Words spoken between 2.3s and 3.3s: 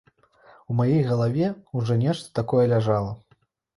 такое ляжала.